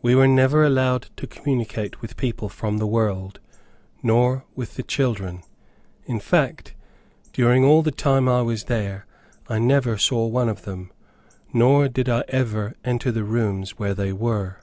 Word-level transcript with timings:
We 0.00 0.14
were 0.14 0.26
never 0.26 0.64
allowed 0.64 1.10
to 1.18 1.26
communicate 1.26 2.00
with 2.00 2.16
people 2.16 2.48
from 2.48 2.78
the 2.78 2.86
world, 2.86 3.38
nor 4.02 4.46
with 4.54 4.76
the 4.76 4.82
children. 4.82 5.42
In 6.06 6.20
fact, 6.20 6.72
during 7.34 7.66
all 7.66 7.82
the 7.82 7.90
time 7.90 8.30
I 8.30 8.40
was 8.40 8.64
there, 8.64 9.04
I 9.46 9.58
never 9.58 9.98
saw 9.98 10.26
one 10.26 10.48
of 10.48 10.62
them, 10.62 10.90
nor 11.52 11.86
did 11.86 12.08
I 12.08 12.24
ever 12.28 12.76
enter 12.82 13.12
the 13.12 13.24
rooms 13.24 13.78
where 13.78 13.92
they 13.92 14.10
were. 14.10 14.56